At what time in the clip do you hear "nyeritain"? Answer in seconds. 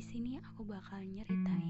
1.04-1.69